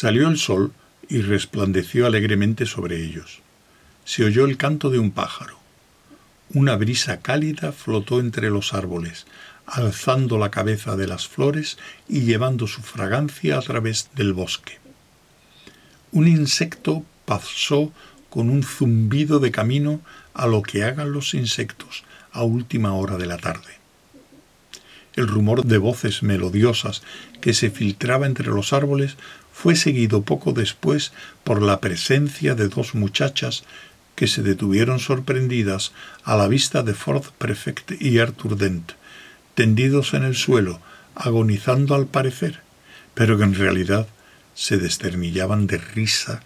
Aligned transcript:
Salió 0.00 0.28
el 0.28 0.38
sol 0.38 0.72
y 1.10 1.20
resplandeció 1.20 2.06
alegremente 2.06 2.64
sobre 2.64 3.04
ellos. 3.04 3.42
Se 4.06 4.24
oyó 4.24 4.46
el 4.46 4.56
canto 4.56 4.88
de 4.88 4.98
un 4.98 5.10
pájaro. 5.10 5.58
Una 6.54 6.74
brisa 6.76 7.20
cálida 7.20 7.70
flotó 7.72 8.18
entre 8.18 8.48
los 8.48 8.72
árboles, 8.72 9.26
alzando 9.66 10.38
la 10.38 10.50
cabeza 10.50 10.96
de 10.96 11.06
las 11.06 11.28
flores 11.28 11.76
y 12.08 12.20
llevando 12.20 12.66
su 12.66 12.80
fragancia 12.80 13.58
a 13.58 13.60
través 13.60 14.08
del 14.14 14.32
bosque. 14.32 14.78
Un 16.12 16.28
insecto 16.28 17.04
pasó 17.26 17.92
con 18.30 18.48
un 18.48 18.62
zumbido 18.62 19.38
de 19.38 19.50
camino 19.50 20.00
a 20.32 20.46
lo 20.46 20.62
que 20.62 20.82
hagan 20.82 21.12
los 21.12 21.34
insectos 21.34 22.04
a 22.32 22.42
última 22.42 22.94
hora 22.94 23.18
de 23.18 23.26
la 23.26 23.36
tarde. 23.36 23.78
El 25.14 25.28
rumor 25.28 25.66
de 25.66 25.76
voces 25.76 26.22
melodiosas 26.22 27.02
que 27.42 27.52
se 27.52 27.70
filtraba 27.70 28.24
entre 28.24 28.46
los 28.46 28.72
árboles 28.72 29.18
fue 29.52 29.76
seguido 29.76 30.22
poco 30.22 30.52
después 30.52 31.12
por 31.44 31.62
la 31.62 31.80
presencia 31.80 32.54
de 32.54 32.68
dos 32.68 32.94
muchachas 32.94 33.64
que 34.14 34.26
se 34.26 34.42
detuvieron 34.42 34.98
sorprendidas 34.98 35.92
a 36.24 36.36
la 36.36 36.48
vista 36.48 36.82
de 36.82 36.94
Ford 36.94 37.24
Prefect 37.38 37.92
y 38.00 38.18
Arthur 38.18 38.56
Dent, 38.56 38.92
tendidos 39.54 40.14
en 40.14 40.24
el 40.24 40.36
suelo, 40.36 40.80
agonizando 41.14 41.94
al 41.94 42.06
parecer, 42.06 42.60
pero 43.14 43.38
que 43.38 43.44
en 43.44 43.54
realidad 43.54 44.06
se 44.54 44.76
desternillaban 44.76 45.66
de 45.66 45.78
risa 45.78 46.42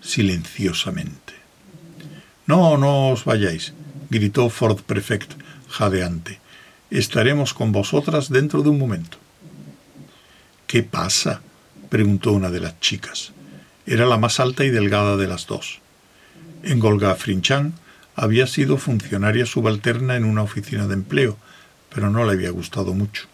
silenciosamente. 0.00 1.34
No, 2.46 2.78
no 2.78 3.10
os 3.10 3.24
vayáis, 3.24 3.72
gritó 4.08 4.48
Ford 4.50 4.80
Prefect, 4.82 5.32
jadeante. 5.68 6.38
Estaremos 6.90 7.54
con 7.54 7.72
vosotras 7.72 8.30
dentro 8.30 8.62
de 8.62 8.68
un 8.68 8.78
momento. 8.78 9.18
¿Qué 10.68 10.84
pasa? 10.84 11.42
Preguntó 11.88 12.32
una 12.32 12.50
de 12.50 12.60
las 12.60 12.80
chicas. 12.80 13.32
Era 13.86 14.06
la 14.06 14.18
más 14.18 14.40
alta 14.40 14.64
y 14.64 14.70
delgada 14.70 15.16
de 15.16 15.26
las 15.26 15.46
dos. 15.46 15.80
En 16.62 16.80
Golga 16.80 17.14
Frinchan 17.14 17.74
había 18.14 18.46
sido 18.46 18.78
funcionaria 18.78 19.46
subalterna 19.46 20.16
en 20.16 20.24
una 20.24 20.42
oficina 20.42 20.86
de 20.86 20.94
empleo, 20.94 21.36
pero 21.94 22.10
no 22.10 22.24
le 22.24 22.32
había 22.32 22.50
gustado 22.50 22.94
mucho. 22.94 23.26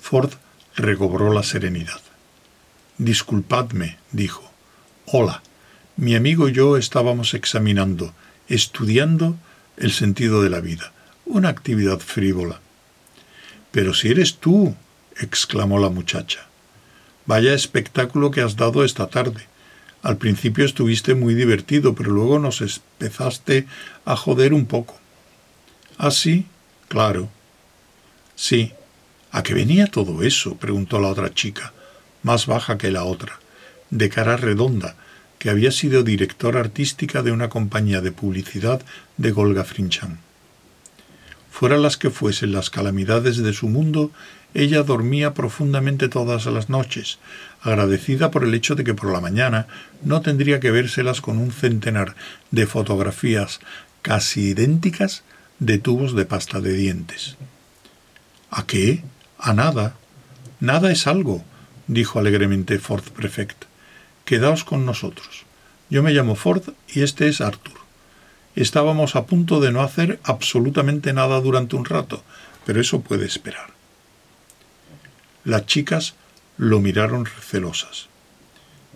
Ford 0.00 0.32
recobró 0.76 1.32
la 1.32 1.42
serenidad. 1.42 2.00
Disculpadme, 2.98 3.98
dijo. 4.10 4.50
Hola, 5.06 5.42
mi 5.96 6.14
amigo 6.14 6.48
y 6.48 6.52
yo 6.52 6.76
estábamos 6.76 7.34
examinando, 7.34 8.12
estudiando 8.48 9.36
el 9.76 9.92
sentido 9.92 10.42
de 10.42 10.50
la 10.50 10.60
vida, 10.60 10.92
una 11.24 11.48
actividad 11.48 11.98
frívola. 11.98 12.60
Pero 13.70 13.94
si 13.94 14.08
eres 14.08 14.36
tú, 14.36 14.74
exclamó 15.16 15.78
la 15.78 15.88
muchacha. 15.88 16.46
Vaya 17.26 17.54
espectáculo 17.54 18.30
que 18.30 18.40
has 18.40 18.56
dado 18.56 18.84
esta 18.84 19.08
tarde. 19.08 19.46
Al 20.02 20.16
principio 20.16 20.64
estuviste 20.64 21.14
muy 21.14 21.34
divertido, 21.34 21.94
pero 21.94 22.10
luego 22.10 22.38
nos 22.38 22.60
empezaste 22.60 23.66
a 24.04 24.16
joder 24.16 24.52
un 24.52 24.66
poco. 24.66 24.98
¿Ah, 25.98 26.10
sí? 26.10 26.46
Claro. 26.88 27.28
Sí. 28.34 28.72
¿A 29.30 29.42
qué 29.42 29.54
venía 29.54 29.86
todo 29.86 30.22
eso? 30.22 30.56
preguntó 30.56 31.00
la 31.00 31.08
otra 31.08 31.32
chica, 31.32 31.72
más 32.22 32.46
baja 32.46 32.76
que 32.76 32.90
la 32.90 33.04
otra, 33.04 33.38
de 33.90 34.08
cara 34.08 34.36
redonda, 34.36 34.96
que 35.38 35.48
había 35.48 35.70
sido 35.70 36.02
directora 36.02 36.60
artística 36.60 37.22
de 37.22 37.32
una 37.32 37.48
compañía 37.48 38.00
de 38.00 38.12
publicidad 38.12 38.82
de 39.16 39.30
Golga 39.30 39.64
Frinchan. 39.64 40.18
Fuera 41.52 41.76
las 41.76 41.98
que 41.98 42.08
fuesen 42.08 42.50
las 42.50 42.70
calamidades 42.70 43.36
de 43.36 43.52
su 43.52 43.68
mundo, 43.68 44.10
ella 44.54 44.82
dormía 44.82 45.34
profundamente 45.34 46.08
todas 46.08 46.46
las 46.46 46.70
noches, 46.70 47.18
agradecida 47.60 48.30
por 48.30 48.42
el 48.42 48.54
hecho 48.54 48.74
de 48.74 48.84
que 48.84 48.94
por 48.94 49.12
la 49.12 49.20
mañana 49.20 49.66
no 50.02 50.22
tendría 50.22 50.60
que 50.60 50.70
vérselas 50.70 51.20
con 51.20 51.36
un 51.36 51.52
centenar 51.52 52.16
de 52.50 52.66
fotografías 52.66 53.60
casi 54.00 54.48
idénticas 54.48 55.24
de 55.58 55.78
tubos 55.78 56.16
de 56.16 56.24
pasta 56.24 56.62
de 56.62 56.72
dientes. 56.72 57.36
¿A 58.50 58.66
qué? 58.66 59.04
A 59.38 59.52
nada. 59.52 59.94
Nada 60.58 60.90
es 60.90 61.06
algo, 61.06 61.44
dijo 61.86 62.18
alegremente 62.18 62.78
Ford 62.78 63.04
Prefect. 63.04 63.64
Quedaos 64.24 64.64
con 64.64 64.86
nosotros. 64.86 65.44
Yo 65.90 66.02
me 66.02 66.12
llamo 66.12 66.34
Ford 66.34 66.70
y 66.88 67.02
este 67.02 67.28
es 67.28 67.42
Arthur. 67.42 67.81
Estábamos 68.54 69.16
a 69.16 69.24
punto 69.26 69.60
de 69.60 69.72
no 69.72 69.80
hacer 69.80 70.20
absolutamente 70.24 71.12
nada 71.12 71.40
durante 71.40 71.76
un 71.76 71.84
rato, 71.84 72.22
pero 72.66 72.80
eso 72.80 73.00
puede 73.00 73.26
esperar. 73.26 73.70
Las 75.44 75.66
chicas 75.66 76.14
lo 76.58 76.80
miraron 76.80 77.24
recelosas. 77.24 78.08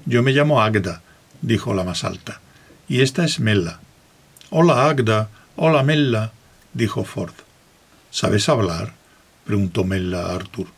Yo 0.05 0.23
me 0.23 0.33
llamo 0.33 0.63
Agda, 0.63 1.03
dijo 1.41 1.75
la 1.75 1.85
más 1.85 2.05
alta, 2.05 2.41
y 2.89 3.01
esta 3.01 3.25
es 3.25 3.41
Mella. 3.41 3.81
Hola, 4.51 4.89
Agda. 4.89 5.29
Hola, 5.57 5.83
Mella, 5.83 6.33
dijo 6.75 7.05
Ford. 7.05 7.33
¿Sabes 8.11 8.49
hablar? 8.49 8.95
preguntó 9.45 9.85
Mella 9.85 10.27
a 10.27 10.35
Arthur. 10.35 10.69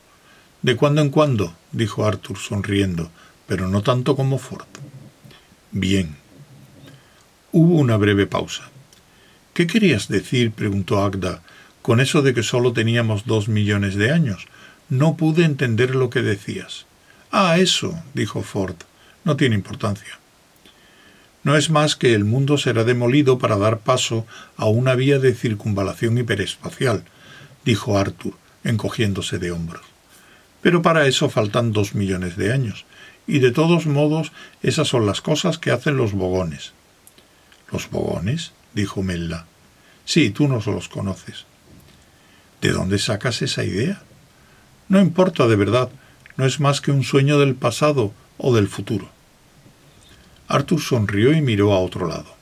De 0.63 0.77
cuando 0.77 1.03
en 1.03 1.11
cuando, 1.11 1.55
dijo 1.73 2.07
Arthur 2.07 2.39
sonriendo, 2.39 3.11
pero 3.47 3.69
no 3.69 3.83
tanto 3.83 4.17
como 4.17 4.39
Ford. 4.39 4.67
Bien. 5.73 6.17
Hubo 7.51 7.77
una 7.77 7.97
breve 7.97 8.27
pausa. 8.27 8.65
¿Qué 9.55 9.67
querías 9.67 10.09
decir? 10.09 10.53
preguntó 10.53 11.03
Agda, 11.03 11.43
con 11.81 12.01
eso 12.01 12.21
de 12.21 12.35
que 12.35 12.43
solo 12.43 12.75
teníamos 12.75 13.25
dos 13.25 13.49
millones 13.49 13.95
de 13.95 14.13
años. 14.13 14.47
No 14.91 15.17
pude 15.17 15.45
entender 15.45 15.95
lo 15.95 16.11
que 16.11 16.21
decías. 16.21 16.87
Ah, 17.31 17.59
eso, 17.59 18.03
dijo 18.13 18.43
Ford. 18.43 18.77
No 19.25 19.37
tiene 19.37 19.55
importancia. 19.55 20.19
No 21.43 21.57
es 21.57 21.71
más 21.71 21.97
que 21.97 22.15
el 22.15 22.25
mundo 22.25 22.59
será 22.59 22.85
demolido 22.85 23.39
para 23.39 23.57
dar 23.57 23.79
paso 23.79 24.27
a 24.57 24.67
una 24.67 24.95
vía 24.95 25.19
de 25.19 25.35
circunvalación 25.35 26.19
hiperespacial, 26.19 27.05
dijo 27.65 27.99
Arthur, 27.99 28.35
encogiéndose 28.65 29.39
de 29.39 29.53
hombros. 29.53 29.87
Pero 30.61 30.83
para 30.83 31.07
eso 31.07 31.31
faltan 31.31 31.73
dos 31.73 31.95
millones 31.95 32.37
de 32.37 32.53
años, 32.53 32.85
y 33.27 33.39
de 33.39 33.53
todos 33.53 33.87
modos 33.87 34.33
esas 34.63 34.89
son 34.89 35.07
las 35.07 35.23
cosas 35.23 35.57
que 35.57 35.71
hacen 35.71 35.97
los 35.97 36.13
bogones. 36.13 36.73
¿Los 37.71 37.91
bogones? 37.91 38.53
dijo 38.75 39.03
Mella. 39.03 39.45
Sí, 40.05 40.31
tú 40.31 40.49
no 40.49 40.63
los 40.65 40.89
conoces. 40.89 41.45
¿De 42.61 42.73
dónde 42.73 42.99
sacas 42.99 43.43
esa 43.43 43.65
idea? 43.65 44.03
No 44.89 45.01
importa 45.01 45.47
de 45.47 45.57
verdad, 45.57 45.91
no 46.37 46.47
es 46.47 46.61
más 46.61 46.81
que 46.81 46.91
un 46.91 47.05
sueño 47.05 47.39
del 47.39 47.55
pasado 47.55 48.13
o 48.39 48.55
del 48.55 48.69
futuro. 48.69 49.11
Arthur 50.49 50.81
sonrió 50.81 51.33
y 51.33 51.43
miró 51.43 51.75
a 51.75 51.81
otro 51.81 52.09
lado. 52.09 52.39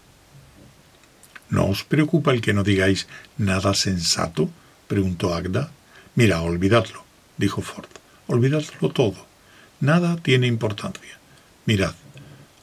¿No 1.49 1.67
os 1.67 1.85
preocupa 1.85 2.33
el 2.33 2.41
que 2.41 2.55
no 2.55 2.63
digáis 2.63 3.09
nada 3.37 3.75
sensato? 3.75 4.49
preguntó 4.87 5.35
Agda. 5.35 5.71
Mira, 6.15 6.43
olvidadlo, 6.43 7.05
dijo 7.37 7.63
Ford. 7.63 7.89
Olvidadlo 8.27 8.91
todo. 8.91 9.27
Nada 9.81 10.17
tiene 10.17 10.47
importancia. 10.47 11.19
Mirad, 11.67 11.95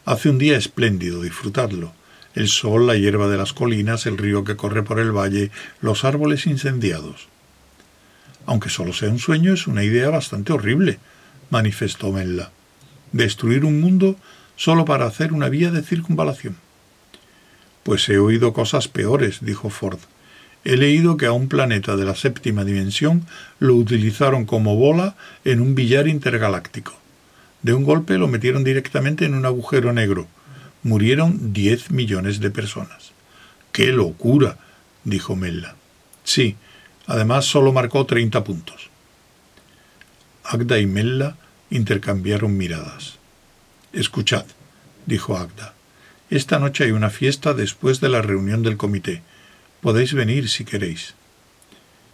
hace 0.05 0.29
un 0.29 0.37
día 0.37 0.57
espléndido, 0.57 1.21
disfrutadlo. 1.21 1.93
El 2.35 2.47
sol, 2.47 2.87
la 2.87 2.95
hierba 2.95 3.27
de 3.27 3.37
las 3.37 3.53
colinas, 3.53 4.05
el 4.05 4.17
río 4.17 4.43
que 4.43 4.55
corre 4.55 4.83
por 4.83 4.99
el 4.99 5.11
valle, 5.11 5.51
los 5.81 6.03
árboles 6.03 6.47
incendiados. 6.47 7.27
Aunque 8.45 8.69
solo 8.69 8.93
sea 8.93 9.09
un 9.09 9.19
sueño, 9.19 9.53
es 9.53 9.67
una 9.67 9.83
idea 9.83 10.09
bastante 10.09 10.51
horrible, 10.51 10.99
manifestó 11.49 12.11
Mella. 12.11 12.49
Destruir 13.11 13.65
un 13.65 13.79
mundo 13.79 14.15
solo 14.55 14.85
para 14.85 15.05
hacer 15.05 15.33
una 15.33 15.49
vía 15.49 15.71
de 15.71 15.83
circunvalación. 15.83 16.57
Pues 17.83 18.07
he 18.09 18.17
oído 18.17 18.53
cosas 18.53 18.87
peores, 18.87 19.39
dijo 19.41 19.69
Ford. 19.69 19.99
He 20.65 20.77
leído 20.77 21.17
que 21.17 21.25
a 21.25 21.33
un 21.33 21.49
planeta 21.49 21.95
de 21.95 22.05
la 22.05 22.15
séptima 22.15 22.63
dimensión 22.63 23.25
lo 23.59 23.75
utilizaron 23.75 24.45
como 24.45 24.75
bola 24.75 25.15
en 25.43 25.59
un 25.59 25.75
billar 25.75 26.07
intergaláctico. 26.07 26.93
De 27.61 27.73
un 27.73 27.83
golpe 27.83 28.17
lo 28.17 28.27
metieron 28.27 28.63
directamente 28.63 29.25
en 29.25 29.35
un 29.35 29.45
agujero 29.45 29.91
negro. 29.91 30.27
Murieron 30.83 31.53
diez 31.53 31.91
millones 31.91 32.39
de 32.39 32.51
personas. 32.51 33.13
¡Qué 33.71 33.87
locura! 33.87 34.57
dijo 35.03 35.35
Mella. 35.35 35.75
Sí, 36.23 36.55
Además, 37.05 37.45
solo 37.45 37.73
marcó 37.73 38.05
30 38.05 38.43
puntos. 38.43 38.89
Agda 40.43 40.79
y 40.79 40.85
Mella 40.85 41.35
intercambiaron 41.69 42.55
miradas. 42.55 43.17
Escuchad, 43.91 44.45
dijo 45.05 45.37
Agda. 45.37 45.73
Esta 46.29 46.59
noche 46.59 46.85
hay 46.85 46.91
una 46.91 47.09
fiesta 47.09 47.53
después 47.53 47.99
de 47.99 48.09
la 48.09 48.21
reunión 48.21 48.63
del 48.63 48.77
comité. 48.77 49.21
Podéis 49.81 50.13
venir 50.13 50.49
si 50.49 50.65
queréis. 50.65 51.13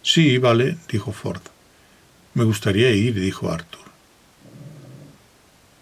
Sí, 0.01 0.37
vale, 0.37 0.77
dijo 0.89 1.11
Ford. 1.11 1.41
Me 2.33 2.43
gustaría 2.43 2.91
ir, 2.91 3.19
dijo 3.19 3.51
Arthur. 3.51 3.89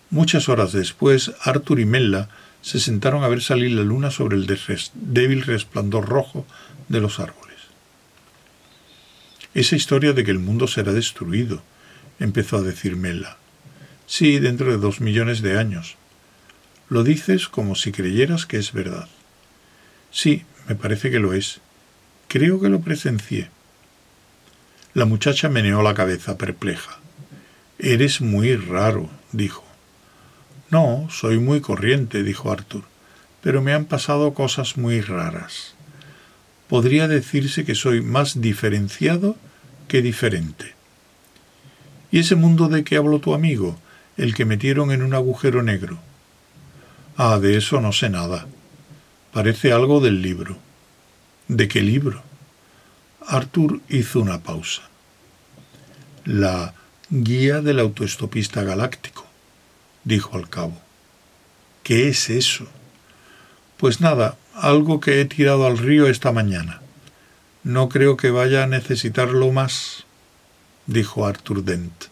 Muchas 0.09 0.49
horas 0.49 0.71
después, 0.71 1.31
Arthur 1.41 1.79
y 1.79 1.85
Mella 1.85 2.29
se 2.61 2.79
sentaron 2.79 3.23
a 3.23 3.27
ver 3.27 3.41
salir 3.41 3.71
la 3.71 3.83
luna 3.83 4.11
sobre 4.11 4.37
el 4.37 4.47
débil 4.93 5.43
resplandor 5.43 6.07
rojo 6.07 6.45
de 6.89 7.01
los 7.01 7.19
árboles. 7.19 7.57
Esa 9.53 9.75
historia 9.75 10.13
de 10.13 10.23
que 10.23 10.31
el 10.31 10.39
mundo 10.39 10.67
será 10.67 10.93
destruido, 10.93 11.63
empezó 12.19 12.57
a 12.57 12.61
decir 12.61 12.95
Mela. 12.95 13.37
Sí, 14.05 14.39
dentro 14.39 14.71
de 14.71 14.77
dos 14.77 15.01
millones 15.01 15.41
de 15.41 15.57
años. 15.57 15.95
Lo 16.89 17.03
dices 17.03 17.49
como 17.49 17.75
si 17.75 17.91
creyeras 17.91 18.45
que 18.45 18.57
es 18.57 18.71
verdad. 18.71 19.09
Sí, 20.11 20.45
me 20.67 20.75
parece 20.75 21.11
que 21.11 21.19
lo 21.19 21.33
es. 21.33 21.59
Creo 22.27 22.61
que 22.61 22.69
lo 22.69 22.79
presencié. 22.79 23.49
La 24.93 25.05
muchacha 25.05 25.49
meneó 25.49 25.81
la 25.81 25.93
cabeza 25.93 26.37
perpleja. 26.37 26.99
Eres 27.77 28.21
muy 28.21 28.55
raro, 28.55 29.09
dijo. 29.31 29.66
No, 30.69 31.07
soy 31.09 31.39
muy 31.39 31.61
corriente, 31.61 32.23
dijo 32.23 32.51
Arthur, 32.51 32.83
pero 33.41 33.61
me 33.61 33.73
han 33.73 33.85
pasado 33.85 34.33
cosas 34.33 34.77
muy 34.77 35.01
raras. 35.01 35.75
Podría 36.67 37.07
decirse 37.07 37.63
que 37.63 37.75
soy 37.75 38.01
más 38.01 38.41
diferenciado 38.41 39.37
que 39.87 40.01
diferente. 40.01 40.75
¿Y 42.11 42.19
ese 42.19 42.35
mundo 42.35 42.67
de 42.67 42.83
que 42.83 42.97
habló 42.97 43.19
tu 43.19 43.33
amigo, 43.33 43.79
el 44.17 44.35
que 44.35 44.45
metieron 44.45 44.91
en 44.91 45.01
un 45.01 45.13
agujero 45.13 45.63
negro? 45.63 45.99
Ah, 47.15 47.39
de 47.39 47.57
eso 47.57 47.79
no 47.79 47.93
sé 47.93 48.09
nada. 48.09 48.47
Parece 49.31 49.71
algo 49.71 50.01
del 50.01 50.21
libro. 50.21 50.57
¿De 51.47 51.67
qué 51.67 51.81
libro? 51.81 52.21
Arthur 53.25 53.79
hizo 53.89 54.19
una 54.19 54.39
pausa. 54.43 54.83
La 56.25 56.73
guía 57.09 57.61
del 57.61 57.79
autoestopista 57.79 58.63
galáctico, 58.63 59.16
dijo 60.07 60.37
al 60.37 60.49
cabo. 60.49 60.73
¿Qué 61.83 62.07
es 62.07 62.29
eso? 62.29 62.65
Pues 63.75 63.99
nada, 63.99 64.37
algo 64.55 64.99
que 65.01 65.19
he 65.19 65.25
tirado 65.25 65.67
al 65.67 65.77
río 65.77 66.07
esta 66.07 66.31
mañana. 66.31 66.81
No 67.63 67.89
creo 67.89 68.15
que 68.15 68.31
vaya 68.31 68.63
a 68.63 68.67
necesitarlo 68.67 69.51
más, 69.51 70.05
dijo 70.85 71.25
Arthur 71.25 71.63
Dent. 71.63 72.05